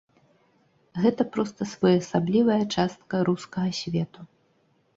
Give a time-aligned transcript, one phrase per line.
[1.03, 4.19] Гэта проста своеасаблівая частка рускага свету.